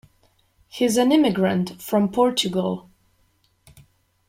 He's 0.67 0.97
an 0.97 1.11
immigrant 1.11 1.79
from 1.79 2.11
Portugal. 2.11 2.89